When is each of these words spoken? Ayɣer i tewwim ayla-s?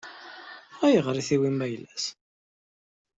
Ayɣer 0.85 1.15
i 1.17 1.23
tewwim 1.29 1.59
ayla-s? 1.65 2.05